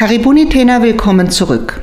[0.00, 1.82] Karibuni Tena, willkommen zurück.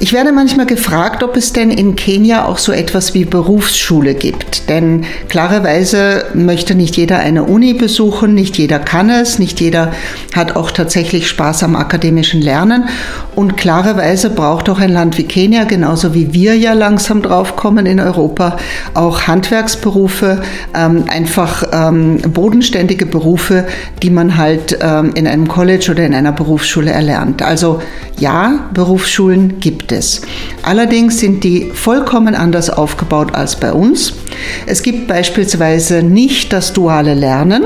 [0.00, 4.70] Ich werde manchmal gefragt, ob es denn in Kenia auch so etwas wie Berufsschule gibt.
[4.70, 9.92] Denn klarerweise möchte nicht jeder eine Uni besuchen, nicht jeder kann es, nicht jeder
[10.34, 12.88] hat auch tatsächlich Spaß am akademischen Lernen.
[13.36, 18.00] Und klarerweise braucht auch ein Land wie Kenia, genauso wie wir ja langsam draufkommen in
[18.00, 18.56] Europa,
[18.94, 20.40] auch Handwerksberufe,
[20.74, 23.66] ähm, einfach ähm, bodenständige Berufe,
[24.02, 27.42] die man halt ähm, in einem College oder in einer Berufsschule erlernt.
[27.42, 27.82] Also
[28.18, 30.22] ja, Berufsschulen gibt es.
[30.62, 34.14] Allerdings sind die vollkommen anders aufgebaut als bei uns.
[34.64, 37.64] Es gibt beispielsweise nicht das duale Lernen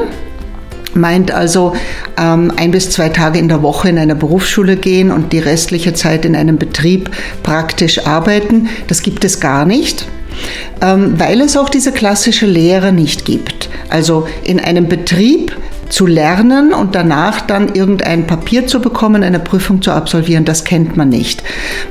[0.94, 1.74] meint also
[2.18, 5.94] ähm, ein bis zwei Tage in der Woche in einer Berufsschule gehen und die restliche
[5.94, 7.10] Zeit in einem Betrieb
[7.42, 8.68] praktisch arbeiten.
[8.88, 10.06] Das gibt es gar nicht,
[10.80, 13.68] ähm, weil es auch diese klassische Lehre nicht gibt.
[13.88, 15.56] Also in einem Betrieb
[15.90, 20.96] zu lernen und danach dann irgendein Papier zu bekommen, eine Prüfung zu absolvieren, das kennt
[20.96, 21.42] man nicht.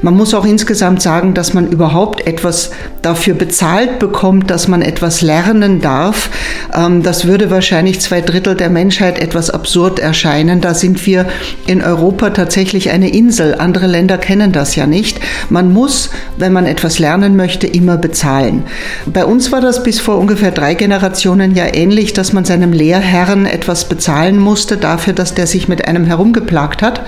[0.01, 5.21] Man muss auch insgesamt sagen, dass man überhaupt etwas dafür bezahlt bekommt, dass man etwas
[5.21, 6.29] lernen darf.
[6.73, 10.61] Ähm, das würde wahrscheinlich zwei Drittel der Menschheit etwas absurd erscheinen.
[10.61, 11.27] Da sind wir
[11.67, 13.55] in Europa tatsächlich eine Insel.
[13.55, 15.19] Andere Länder kennen das ja nicht.
[15.49, 18.63] Man muss, wenn man etwas lernen möchte, immer bezahlen.
[19.05, 23.45] Bei uns war das bis vor ungefähr drei Generationen ja ähnlich, dass man seinem Lehrherrn
[23.45, 27.01] etwas bezahlen musste dafür, dass der sich mit einem herumgeplagt hat.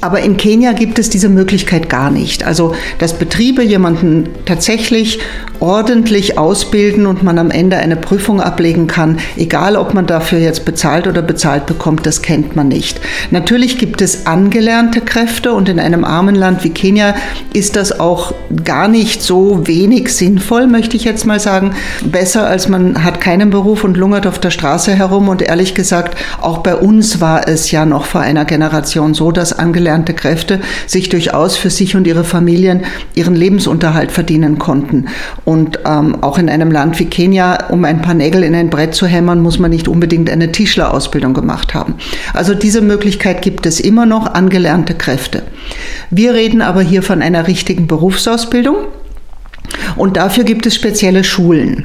[0.00, 2.44] Aber in Kenia gibt es diese Möglichkeit gar nicht.
[2.44, 5.18] Also, dass Betriebe jemanden tatsächlich
[5.60, 10.64] ordentlich ausbilden und man am Ende eine Prüfung ablegen kann, egal ob man dafür jetzt
[10.64, 13.00] bezahlt oder bezahlt bekommt, das kennt man nicht.
[13.32, 17.14] Natürlich gibt es angelernte Kräfte und in einem armen Land wie Kenia
[17.52, 21.74] ist das auch gar nicht so wenig sinnvoll, möchte ich jetzt mal sagen.
[22.04, 26.07] Besser als man hat keinen Beruf und lungert auf der Straße herum und ehrlich gesagt,
[26.40, 30.60] auch bei uns war es ja noch vor einer Generation so, dass angelernte gelernte Kräfte
[30.86, 32.82] sich durchaus für sich und ihre Familien
[33.14, 35.06] ihren Lebensunterhalt verdienen konnten.
[35.44, 38.94] Und ähm, auch in einem Land wie Kenia, um ein paar Nägel in ein Brett
[38.94, 41.94] zu hämmern, muss man nicht unbedingt eine Tischlerausbildung gemacht haben.
[42.34, 45.42] Also diese Möglichkeit gibt es immer noch, angelernte Kräfte.
[46.10, 48.76] Wir reden aber hier von einer richtigen Berufsausbildung.
[49.98, 51.84] Und dafür gibt es spezielle Schulen.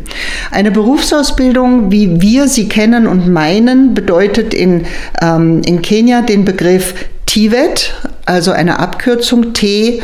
[0.51, 4.85] Eine Berufsausbildung, wie wir sie kennen und meinen, bedeutet in,
[5.21, 6.93] ähm, in Kenia den Begriff
[7.33, 7.95] TVET,
[8.27, 10.03] also eine Abkürzung TVET,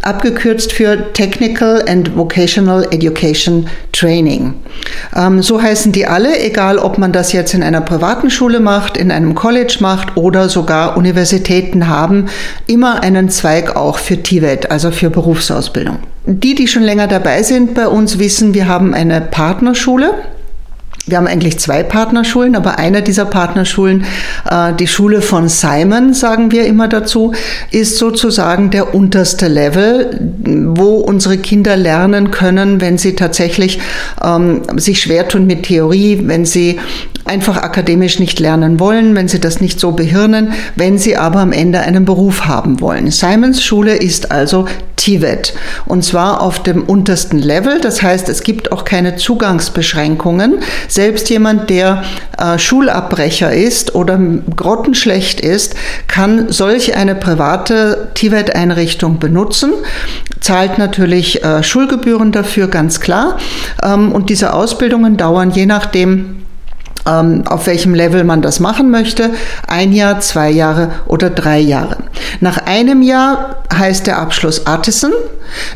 [0.00, 4.54] abgekürzt für Technical and Vocational Education Training.
[5.14, 8.96] Ähm, so heißen die alle, egal ob man das jetzt in einer privaten Schule macht,
[8.96, 12.30] in einem College macht oder sogar Universitäten haben
[12.66, 15.98] immer einen Zweig auch für TVET, also für Berufsausbildung.
[16.24, 20.14] Die, die schon länger dabei sind bei uns, wissen, wir haben eine Partnerschule
[21.10, 24.04] wir haben eigentlich zwei Partnerschulen, aber eine dieser Partnerschulen,
[24.50, 27.32] äh, die Schule von Simon, sagen wir immer dazu,
[27.70, 33.80] ist sozusagen der unterste Level, wo unsere Kinder lernen können, wenn sie tatsächlich
[34.22, 36.78] ähm, sich schwer tun mit Theorie, wenn sie
[37.28, 41.52] einfach akademisch nicht lernen wollen, wenn sie das nicht so behirnen, wenn sie aber am
[41.52, 43.10] Ende einen Beruf haben wollen.
[43.10, 45.54] Simons Schule ist also TVET
[45.86, 47.80] und zwar auf dem untersten Level.
[47.80, 50.60] Das heißt, es gibt auch keine Zugangsbeschränkungen.
[50.98, 52.02] Selbst jemand, der
[52.38, 54.18] äh, Schulabbrecher ist oder
[54.56, 55.76] grottenschlecht ist,
[56.08, 59.74] kann solch eine private TVET-Einrichtung benutzen,
[60.40, 63.36] zahlt natürlich äh, Schulgebühren dafür, ganz klar.
[63.80, 66.42] Ähm, und diese Ausbildungen dauern je nachdem,
[67.06, 69.30] ähm, auf welchem Level man das machen möchte.
[69.68, 71.98] Ein Jahr, zwei Jahre oder drei Jahre.
[72.40, 75.12] Nach einem Jahr heißt der Abschluss Artisan,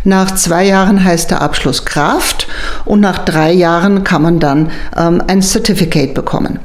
[0.04, 2.46] nach zwei Jahren heißt der Abschluss Kraft
[2.84, 6.58] und nach drei Jahren kann man dann ähm, ein Certificate bekommen.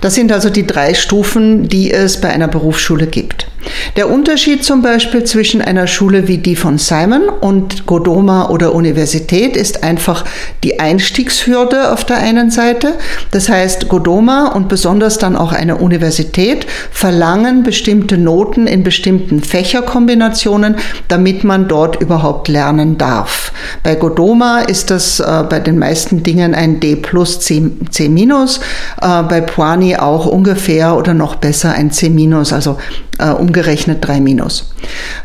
[0.00, 3.49] Das sind also die drei Stufen, die es bei einer Berufsschule gibt.
[3.96, 9.56] Der Unterschied zum Beispiel zwischen einer Schule wie die von Simon und Godoma oder Universität
[9.56, 10.24] ist einfach
[10.64, 12.94] die Einstiegshürde auf der einen Seite.
[13.30, 20.76] Das heißt, Godoma und besonders dann auch eine Universität verlangen bestimmte Noten in bestimmten Fächerkombinationen,
[21.08, 23.52] damit man dort überhaupt lernen darf.
[23.82, 28.60] Bei Godoma ist das äh, bei den meisten Dingen ein D plus C, C minus,
[29.02, 32.78] äh, bei Puani auch ungefähr oder noch besser ein C minus, also
[33.20, 34.72] äh, umgerechnet 3 minus.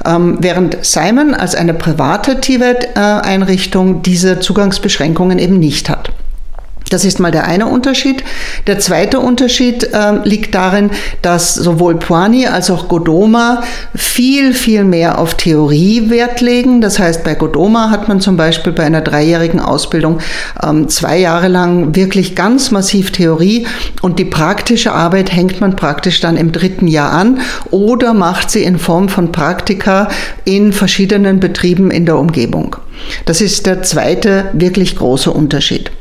[0.06, 6.12] Ähm, während Simon als eine private TVET-Einrichtung diese Zugangsbeschränkungen eben nicht hat.
[6.90, 8.24] Das ist mal der eine Unterschied.
[8.68, 10.92] Der zweite Unterschied äh, liegt darin,
[11.24, 13.64] dass sowohl Poani als auch Godoma
[13.96, 16.82] viel, viel mehr auf Theorie Wert legen.
[16.82, 20.20] Das heißt, bei Godoma hat man zum Beispiel bei einer dreijährigen Ausbildung
[20.62, 23.66] ähm, zwei Jahre lang wirklich ganz massiv Theorie
[24.04, 27.40] und die praktische Arbeit hängt man praktisch dann im dritten Jahr an
[27.72, 30.08] oder macht sie in Form von Praktika
[30.44, 32.76] in verschiedenen Betrieben in der Umgebung.
[33.26, 35.92] Das ist der zweite wirklich große Unterschied.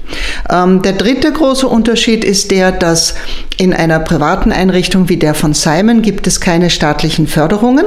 [0.50, 3.14] Ähm, der dritte große Unterschied ist der, dass
[3.56, 7.84] in einer privaten Einrichtung wie der von Simon gibt es keine staatlichen Förderungen.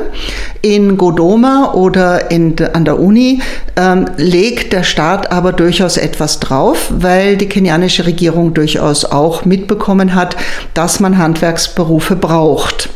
[0.61, 3.41] In Godoma oder in, an der Uni
[3.75, 10.15] ähm, legt der Staat aber durchaus etwas drauf, weil die kenianische Regierung durchaus auch mitbekommen
[10.15, 10.35] hat,
[10.73, 12.89] dass man Handwerksberufe braucht.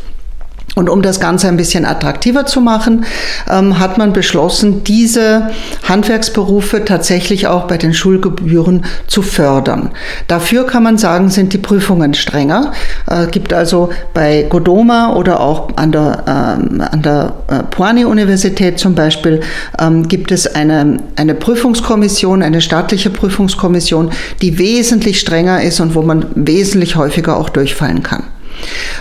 [0.74, 3.04] Und um das Ganze ein bisschen attraktiver zu machen,
[3.48, 5.50] ähm, hat man beschlossen, diese
[5.86, 9.90] Handwerksberufe tatsächlich auch bei den Schulgebühren zu fördern.
[10.28, 12.72] Dafür kann man sagen, sind die Prüfungen strenger.
[13.06, 18.94] Äh, gibt also bei Godoma oder auch an der, ähm, an der äh, Puani-Universität zum
[18.94, 19.40] Beispiel,
[19.78, 24.10] ähm, gibt es eine, eine Prüfungskommission, eine staatliche Prüfungskommission,
[24.40, 28.24] die wesentlich strenger ist und wo man wesentlich häufiger auch durchfallen kann.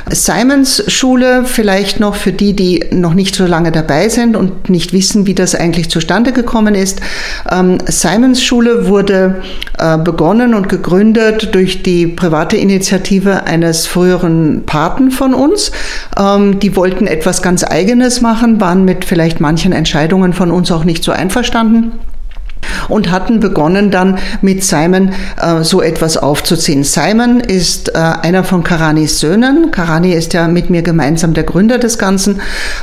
[0.09, 4.93] Simons Schule, vielleicht noch für die, die noch nicht so lange dabei sind und nicht
[4.93, 7.01] wissen, wie das eigentlich zustande gekommen ist.
[7.49, 9.41] Ähm, Simons Schule wurde
[9.77, 15.71] äh, begonnen und gegründet durch die private Initiative eines früheren Paten von uns.
[16.17, 20.83] Ähm, die wollten etwas ganz Eigenes machen, waren mit vielleicht manchen Entscheidungen von uns auch
[20.83, 21.93] nicht so einverstanden
[22.89, 25.11] und hatten begonnen dann mit Simon
[25.41, 26.83] äh, so etwas aufzuziehen.
[26.83, 29.71] Simon ist äh, einer von Karanis Söhnen.
[29.71, 32.41] Karani ist ja mit mir gemeinsam der Gründer des Ganzen,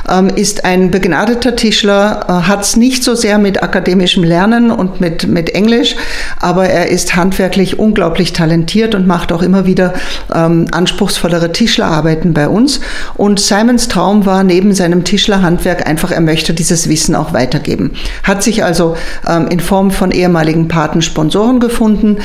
[0.09, 5.01] ähm, ist ein begnadeter Tischler, äh, hat es nicht so sehr mit akademischem Lernen und
[5.01, 5.95] mit, mit Englisch,
[6.39, 9.93] aber er ist handwerklich unglaublich talentiert und macht auch immer wieder
[10.33, 12.79] ähm, anspruchsvollere Tischlerarbeiten bei uns.
[13.15, 17.91] Und Simons Traum war neben seinem Tischlerhandwerk einfach, er möchte dieses Wissen auch weitergeben.
[18.23, 18.95] Hat sich also
[19.27, 22.17] ähm, in Form von ehemaligen Patensponsoren gefunden.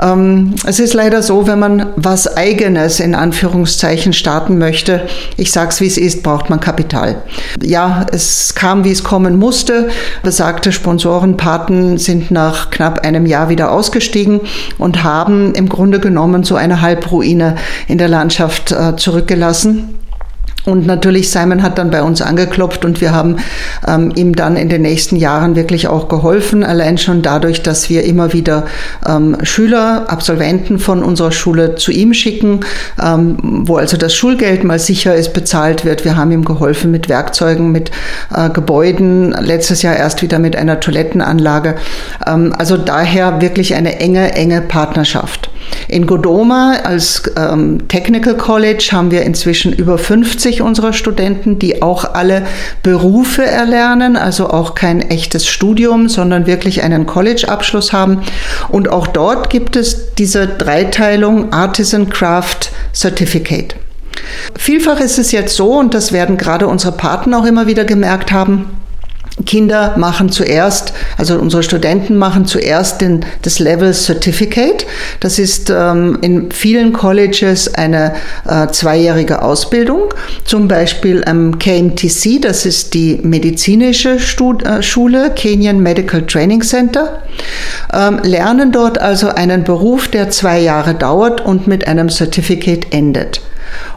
[0.00, 5.80] Ähm, es ist leider so, wenn man was Eigenes in Anführungszeichen starten möchte, ich sag's
[5.80, 7.22] wie es ist, braucht man Kapital.
[7.60, 9.88] Ja, es kam, wie es kommen musste.
[10.22, 14.40] Besagte Sponsoren, Paten sind nach knapp einem Jahr wieder ausgestiegen
[14.78, 17.56] und haben im Grunde genommen so eine Halbruine
[17.88, 19.98] in der Landschaft äh, zurückgelassen.
[20.64, 23.38] Und natürlich, Simon hat dann bei uns angeklopft und wir haben
[23.86, 28.04] ähm, ihm dann in den nächsten Jahren wirklich auch geholfen, allein schon dadurch, dass wir
[28.04, 28.66] immer wieder
[29.06, 32.60] ähm, Schüler, Absolventen von unserer Schule zu ihm schicken,
[33.02, 33.36] ähm,
[33.66, 36.04] wo also das Schulgeld mal sicher ist, bezahlt wird.
[36.04, 37.90] Wir haben ihm geholfen mit Werkzeugen, mit
[38.34, 41.76] äh, Gebäuden, letztes Jahr erst wieder mit einer Toilettenanlage.
[42.26, 45.51] Ähm, also daher wirklich eine enge, enge Partnerschaft.
[45.88, 52.14] In Godoma als ähm, Technical College haben wir inzwischen über 50 unserer Studenten, die auch
[52.14, 52.44] alle
[52.82, 58.22] Berufe erlernen, also auch kein echtes Studium, sondern wirklich einen College-Abschluss haben.
[58.68, 63.74] Und auch dort gibt es diese Dreiteilung Artisan Craft Certificate.
[64.56, 68.32] Vielfach ist es jetzt so, und das werden gerade unsere Partner auch immer wieder gemerkt
[68.32, 68.70] haben,
[69.44, 74.86] Kinder machen zuerst, also unsere Studenten machen zuerst den, das Level Certificate.
[75.20, 78.14] Das ist ähm, in vielen Colleges eine
[78.48, 80.14] äh, zweijährige Ausbildung.
[80.44, 87.22] Zum Beispiel am KMTC, das ist die medizinische Stud äh, Schule, Kenyan Medical Training Center.
[87.92, 93.40] Ähm, lernen dort also einen Beruf, der zwei Jahre dauert und mit einem Certificate endet.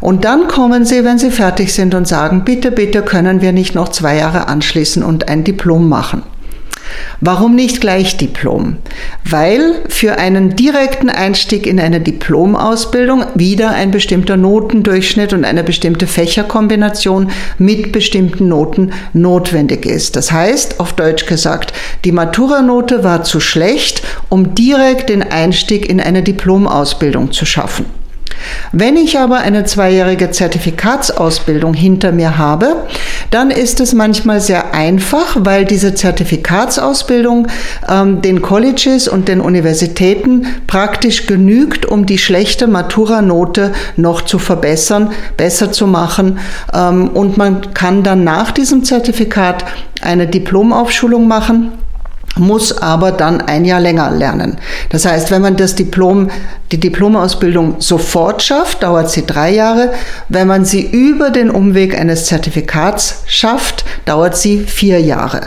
[0.01, 3.75] Und dann kommen sie, wenn sie fertig sind und sagen, bitte, bitte können wir nicht
[3.75, 6.23] noch zwei Jahre anschließen und ein Diplom machen.
[7.21, 8.77] Warum nicht gleich Diplom?
[9.23, 16.07] Weil für einen direkten Einstieg in eine Diplomausbildung wieder ein bestimmter Notendurchschnitt und eine bestimmte
[16.07, 20.15] Fächerkombination mit bestimmten Noten notwendig ist.
[20.15, 21.73] Das heißt, auf Deutsch gesagt,
[22.03, 28.04] die Matura-Note war zu schlecht, um direkt den Einstieg in eine Diplomausbildung zu schaffen.
[28.71, 32.87] Wenn ich aber eine zweijährige Zertifikatsausbildung hinter mir habe,
[33.31, 37.47] dann ist es manchmal sehr einfach, weil diese Zertifikatsausbildung
[37.87, 45.11] ähm, den Colleges und den Universitäten praktisch genügt, um die schlechte Matura-Note noch zu verbessern,
[45.37, 46.39] besser zu machen.
[46.73, 49.65] Ähm, und man kann dann nach diesem Zertifikat
[50.01, 51.71] eine Diplomaufschulung machen
[52.37, 54.57] muss aber dann ein Jahr länger lernen.
[54.89, 56.29] Das heißt, wenn man das Diplom,
[56.71, 59.93] die Diplomausbildung sofort schafft, dauert sie drei Jahre.
[60.29, 65.41] Wenn man sie über den Umweg eines Zertifikats schafft, dauert sie vier Jahre.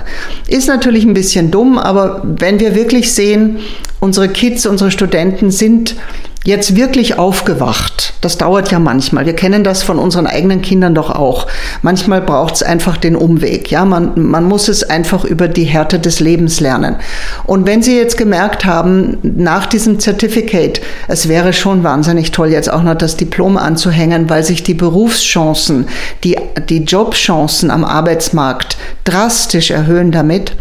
[0.47, 3.59] Ist natürlich ein bisschen dumm, aber wenn wir wirklich sehen,
[4.01, 5.97] unsere Kids, unsere Studenten sind
[6.45, 8.15] jetzt wirklich aufgewacht.
[8.21, 9.27] Das dauert ja manchmal.
[9.27, 11.47] Wir kennen das von unseren eigenen Kindern doch auch.
[11.83, 13.71] Manchmal braucht es einfach den Umweg.
[13.71, 16.97] Ja, man, man muss es einfach über die Härte des Lebens lernen.
[17.45, 22.73] Und wenn Sie jetzt gemerkt haben, nach diesem Certificate, es wäre schon wahnsinnig toll, jetzt
[22.73, 25.87] auch noch das Diplom anzuhängen, weil sich die Berufschancen,
[26.25, 26.37] die,
[26.69, 30.57] die Jobchancen am Arbeitsmarkt drastisch erhöhen damit.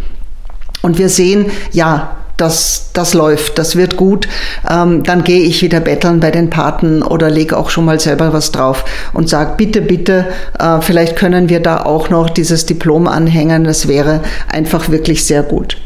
[0.82, 4.28] Und wir sehen, ja, das, das läuft, das wird gut,
[4.70, 8.32] ähm, dann gehe ich wieder betteln bei den Paten oder lege auch schon mal selber
[8.32, 10.28] was drauf und sage, bitte, bitte,
[10.60, 13.64] äh, vielleicht können wir da auch noch dieses Diplom anhängen.
[13.64, 15.78] Das wäre einfach wirklich sehr gut.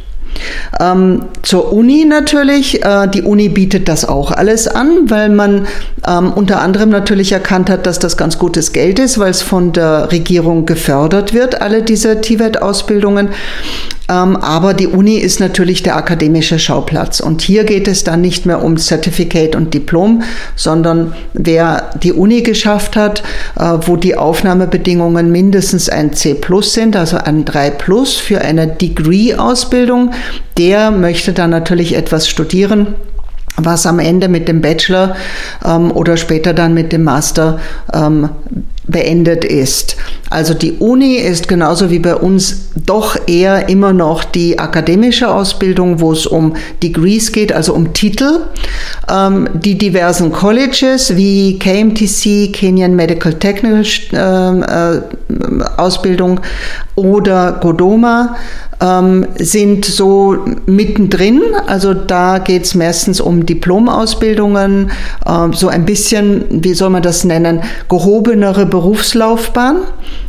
[0.80, 2.84] Ähm, zur Uni natürlich.
[2.84, 5.68] Äh, die Uni bietet das auch alles an, weil man
[6.08, 9.74] ähm, unter anderem natürlich erkannt hat, dass das ganz gutes Geld ist, weil es von
[9.74, 13.30] der Regierung gefördert wird, alle diese TVET-Ausbildungen.
[14.12, 17.22] Ähm, aber die Uni ist natürlich der akademische Schauplatz.
[17.22, 20.24] Und hier geht es dann nicht mehr um Certificate und Diplom,
[20.56, 23.24] sondern wer die Uni geschafft hat,
[23.58, 28.68] äh, wo die Aufnahmebedingungen mindestens ein C plus sind, also ein 3 plus für eine
[28.68, 30.12] Degree-Ausbildung,
[30.58, 32.96] der möchte dann natürlich etwas studieren
[33.58, 35.16] was am Ende mit dem Bachelor
[35.66, 37.60] ähm, oder später dann mit dem Master
[37.94, 38.30] ähm,
[38.88, 39.96] beendet ist.
[40.30, 46.00] Also die Uni ist genauso wie bei uns doch eher immer noch die akademische Ausbildung,
[46.00, 48.40] wo es um Degrees geht, also um Titel.
[49.10, 53.84] Ähm, die diversen Colleges wie KMTC, Kenyan Medical Technical
[54.14, 55.02] äh, äh,
[55.78, 56.40] Ausbildung
[56.96, 58.36] oder Godoma
[58.82, 61.42] ähm, sind so mittendrin.
[61.68, 64.92] Also da geht es meistens um Diplomausbildungen,
[65.26, 69.82] äh, so ein bisschen, wie soll man das nennen, gehobenere Berufslaufbahn.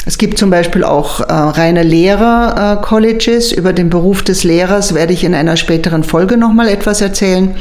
[0.05, 3.53] Es gibt zum Beispiel auch äh, reine Lehrer-Colleges.
[3.53, 7.55] Äh, Über den Beruf des Lehrers werde ich in einer späteren Folge nochmal etwas erzählen,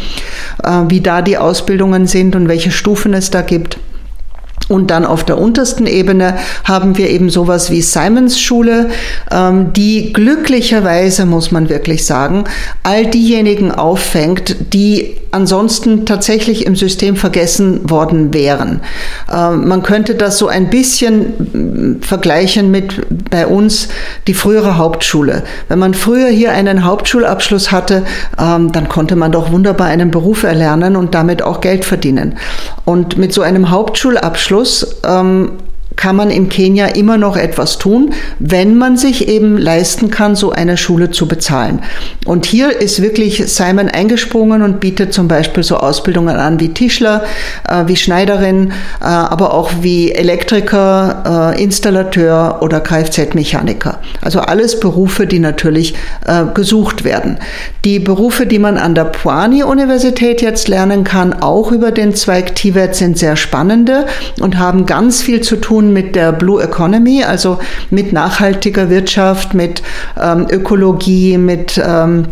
[0.64, 3.78] äh, wie da die Ausbildungen sind und welche Stufen es da gibt.
[4.68, 8.90] Und dann auf der untersten Ebene haben wir eben sowas wie Simons Schule,
[9.30, 12.46] ähm, die glücklicherweise, muss man wirklich sagen,
[12.84, 18.82] all diejenigen auffängt, die ansonsten tatsächlich im System vergessen worden wären.
[19.32, 23.90] Ähm, man könnte das so ein bisschen vergleichen mit bei uns
[24.28, 25.44] die frühere Hauptschule.
[25.68, 28.04] Wenn man früher hier einen Hauptschulabschluss hatte,
[28.40, 32.38] ähm, dann konnte man doch wunderbar einen Beruf erlernen und damit auch Geld verdienen.
[32.86, 35.54] Und mit so einem Hauptschulabschluss ähm,
[36.02, 40.52] kann man in Kenia immer noch etwas tun, wenn man sich eben leisten kann, so
[40.52, 41.84] eine Schule zu bezahlen.
[42.26, 47.24] Und hier ist wirklich Simon eingesprungen und bietet zum Beispiel so Ausbildungen an wie Tischler,
[47.70, 54.00] äh, wie Schneiderin, äh, aber auch wie Elektriker, äh, Installateur oder Kfz-Mechaniker.
[54.22, 55.94] Also alles Berufe, die natürlich
[56.54, 57.38] gesucht werden.
[57.86, 62.96] Die Berufe, die man an der Pwani-Universität jetzt lernen kann, auch über den Zweig TVET,
[62.96, 64.06] sind sehr spannende
[64.40, 69.82] und haben ganz viel zu tun mit der Blue Economy, also mit nachhaltiger Wirtschaft, mit
[70.22, 72.26] ähm, Ökologie, mit ähm,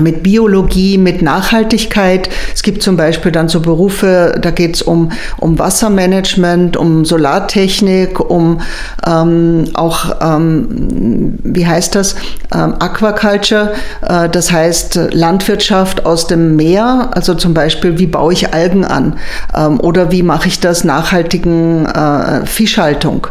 [0.00, 2.30] mit Biologie, mit Nachhaltigkeit.
[2.54, 8.18] Es gibt zum Beispiel dann so Berufe, da geht es um, um Wassermanagement, um Solartechnik,
[8.18, 8.62] um
[9.06, 12.14] ähm, auch, ähm, wie heißt das,
[12.54, 18.54] ähm, Aquaculture, äh, das heißt Landwirtschaft aus dem Meer, also zum Beispiel, wie baue ich
[18.54, 19.18] Algen an
[19.54, 23.26] ähm, oder wie mache ich das nachhaltigen äh, Fischhaltung.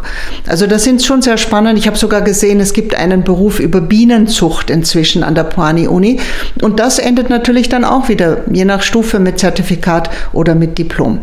[0.46, 1.76] Also das sind schon sehr spannend.
[1.76, 6.20] Ich habe sogar gesehen, es gibt einen Beruf über Bienenzucht inzwischen an der Puani Uni.
[6.60, 11.22] Und das endet natürlich dann auch wieder, je nach Stufe, mit Zertifikat oder mit Diplom.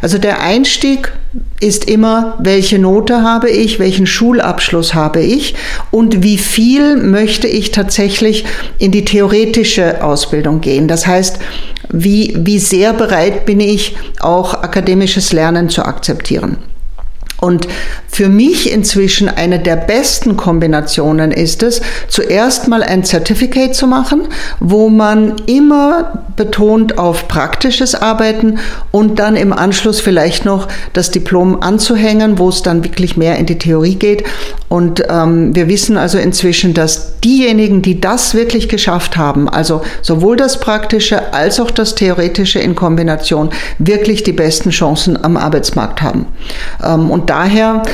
[0.00, 1.12] Also der Einstieg
[1.60, 5.54] ist immer, welche Note habe ich, welchen Schulabschluss habe ich
[5.90, 8.44] und wie viel möchte ich tatsächlich
[8.78, 10.88] in die theoretische Ausbildung gehen.
[10.88, 11.38] Das heißt,
[11.92, 16.56] wie, wie sehr bereit bin ich, auch akademisches Lernen zu akzeptieren.
[17.40, 17.66] Und
[18.08, 24.28] für mich inzwischen eine der besten Kombinationen ist es, zuerst mal ein Certificate zu machen,
[24.58, 28.58] wo man immer betont auf praktisches Arbeiten
[28.90, 33.46] und dann im Anschluss vielleicht noch das Diplom anzuhängen, wo es dann wirklich mehr in
[33.46, 34.24] die Theorie geht.
[34.68, 40.36] Und ähm, wir wissen also inzwischen, dass diejenigen, die das wirklich geschafft haben, also sowohl
[40.36, 46.26] das Praktische als auch das Theoretische in Kombination, wirklich die besten Chancen am Arbeitsmarkt haben.
[46.84, 47.84] Ähm, und daher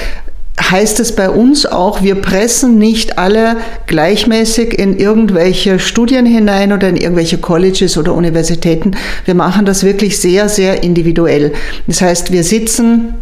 [0.71, 6.89] heißt es bei uns auch, wir pressen nicht alle gleichmäßig in irgendwelche Studien hinein oder
[6.89, 8.97] in irgendwelche Colleges oder Universitäten.
[9.27, 11.53] Wir machen das wirklich sehr, sehr individuell.
[11.87, 13.15] Das heißt, wir sitzen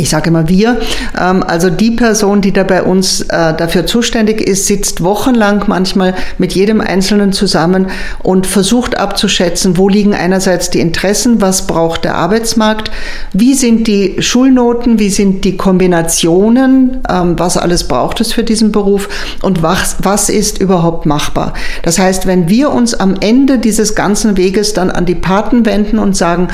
[0.00, 0.78] ich sage immer wir,
[1.20, 6.14] ähm, also die Person, die da bei uns äh, dafür zuständig ist, sitzt wochenlang manchmal
[6.38, 7.88] mit jedem Einzelnen zusammen
[8.22, 12.92] und versucht abzuschätzen, wo liegen einerseits die Interessen, was braucht der Arbeitsmarkt,
[13.32, 18.70] wie sind die Schulnoten, wie sind die Kombinationen, ähm, was alles braucht es für diesen
[18.70, 19.08] Beruf
[19.42, 21.54] und was, was ist überhaupt machbar.
[21.82, 25.98] Das heißt, wenn wir uns am Ende dieses ganzen Weges dann an die Paten wenden
[25.98, 26.46] und sagen,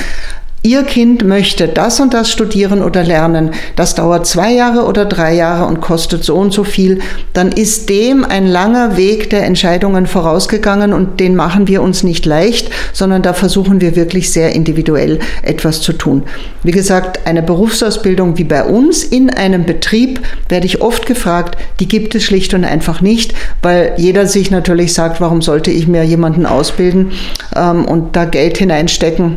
[0.67, 5.35] Ihr Kind möchte das und das studieren oder lernen, das dauert zwei Jahre oder drei
[5.35, 7.01] Jahre und kostet so und so viel,
[7.35, 12.25] dann ist dem ein langer Weg der Entscheidungen vorausgegangen und den machen wir uns nicht
[12.25, 16.23] leicht, sondern da versuchen wir wirklich sehr individuell etwas zu tun.
[16.63, 21.89] Wie gesagt, eine Berufsausbildung wie bei uns in einem Betrieb werde ich oft gefragt, die
[21.89, 26.05] gibt es schlicht und einfach nicht, weil jeder sich natürlich sagt, warum sollte ich mir
[26.05, 27.13] jemanden ausbilden
[27.55, 29.37] ähm, und da Geld hineinstecken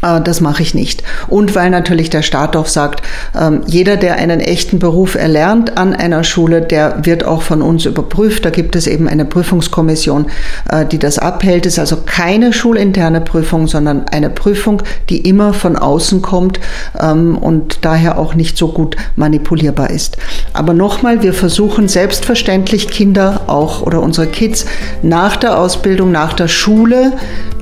[0.00, 1.02] das mache ich nicht.
[1.26, 3.02] Und weil natürlich der Staat auch sagt,
[3.38, 7.84] ähm, jeder, der einen echten Beruf erlernt an einer Schule, der wird auch von uns
[7.84, 8.44] überprüft.
[8.44, 10.26] Da gibt es eben eine Prüfungskommission,
[10.70, 11.66] äh, die das abhält.
[11.66, 16.60] Es ist also keine schulinterne Prüfung, sondern eine Prüfung, die immer von außen kommt
[17.00, 20.16] ähm, und daher auch nicht so gut manipulierbar ist.
[20.58, 24.66] Aber nochmal, wir versuchen selbstverständlich Kinder auch oder unsere Kids
[25.02, 27.12] nach der Ausbildung, nach der Schule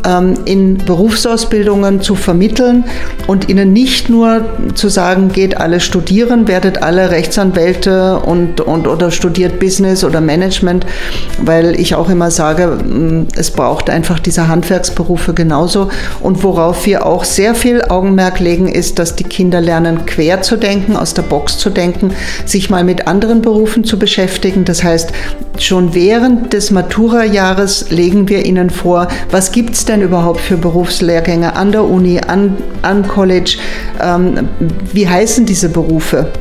[0.06, 2.84] ähm, in Berufsausbildungen zu vermitteln
[3.26, 9.10] und ihnen nicht nur zu sagen, geht alle studieren, werdet alle Rechtsanwälte und, und oder
[9.10, 10.86] studiert Business oder Management,
[11.42, 15.90] weil ich auch immer sage, mm, es braucht einfach diese Handwerksberufe genauso.
[16.20, 20.56] Und worauf wir auch sehr viel Augenmerk legen, ist, dass die Kinder lernen, quer zu
[20.56, 22.12] denken, aus der Box zu denken,
[22.46, 24.64] sich mal mit anderen Berufen zu beschäftigen.
[24.64, 25.12] Das heißt,
[25.58, 31.56] schon während des Matura-Jahres legen wir ihnen vor, was gibt es denn überhaupt für Berufslehrgänge
[31.56, 33.58] an der Uni, an, an College?
[34.00, 34.48] Ähm,
[34.92, 36.32] wie heißen diese Berufe?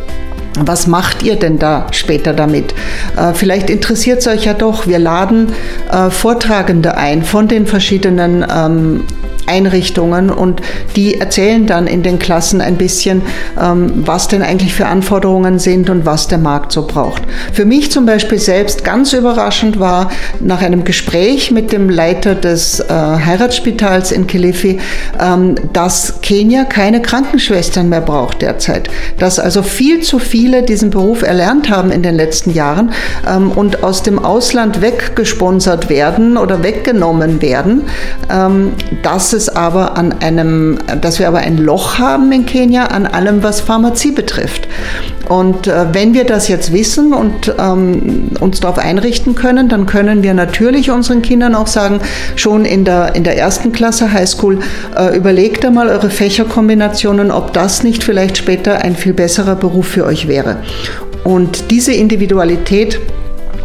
[0.59, 2.73] Was macht ihr denn da später damit?
[3.17, 4.87] Äh, vielleicht interessiert es euch ja doch.
[4.87, 5.51] Wir laden
[5.91, 9.03] äh, Vortragende ein von den verschiedenen ähm,
[9.47, 10.61] Einrichtungen und
[10.95, 13.21] die erzählen dann in den Klassen ein bisschen,
[13.61, 17.23] ähm, was denn eigentlich für Anforderungen sind und was der Markt so braucht.
[17.53, 20.09] Für mich zum Beispiel selbst ganz überraschend war
[20.39, 24.79] nach einem Gespräch mit dem Leiter des äh, Heiratsspitals in Kilifi,
[25.19, 31.21] ähm, dass Kenia keine Krankenschwestern mehr braucht derzeit, dass also viel zu viele diesen Beruf
[31.21, 32.91] erlernt haben in den letzten Jahren
[33.27, 37.83] ähm, und aus dem Ausland weggesponsert werden oder weggenommen werden.
[39.03, 43.43] dass es aber an einem, dass wir aber ein Loch haben in Kenia an allem,
[43.43, 44.67] was Pharmazie betrifft.
[45.29, 50.23] Und äh, wenn wir das jetzt wissen und ähm, uns darauf einrichten können, dann können
[50.23, 51.99] wir natürlich unseren Kindern auch sagen,
[52.35, 54.59] schon in der, in der ersten Klasse Highschool,
[54.97, 60.05] äh, überlegt einmal eure Fächerkombinationen, ob das nicht vielleicht später ein viel besserer Beruf für
[60.05, 60.57] euch wäre.
[61.23, 62.99] Und diese Individualität,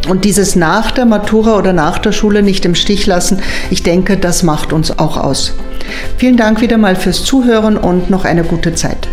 [0.08, 4.16] und dieses nach der Matura oder nach der Schule nicht im Stich lassen, ich denke,
[4.16, 5.54] das macht uns auch aus.
[6.16, 9.08] Vielen Dank wieder mal fürs Zuhören und noch eine gute Zeit.